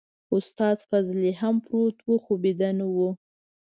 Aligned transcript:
استاد 0.35 0.77
فضلي 0.89 1.31
هم 1.41 1.55
پروت 1.65 1.97
و 2.09 2.13
خو 2.23 2.33
بيده 2.43 2.69
نه 2.79 2.87
و. 2.95 2.97